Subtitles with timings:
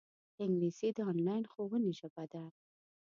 [0.43, 2.43] انګلیسي د انلاین ښوونې ژبه ده